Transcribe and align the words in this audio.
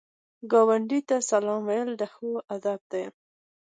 ګاونډي 0.51 0.99
ته 1.07 1.15
سلام 1.29 1.61
ویل 1.67 1.89
ښو 2.13 2.29
ادب 2.55 2.79
دی 2.91 3.03